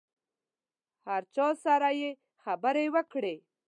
[1.05, 2.09] هر چا سره چې
[2.43, 3.35] خبره وکړې.